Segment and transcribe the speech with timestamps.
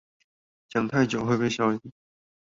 [0.71, 1.79] 講太久會被消音